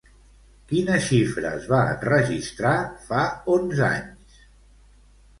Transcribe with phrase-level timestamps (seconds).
[0.69, 2.71] Quina xifra es va enregistrar
[3.09, 3.19] fa
[3.57, 4.41] onze anys?